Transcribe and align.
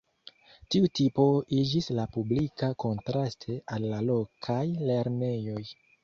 Tiu 0.75 0.87
tipo 0.99 1.25
iĝis 1.57 1.89
la 1.99 2.05
publika 2.15 2.69
kontraste 2.83 3.57
al 3.77 3.85
la 3.91 3.99
lokaj 4.09 4.59
lernejoj. 4.89 5.61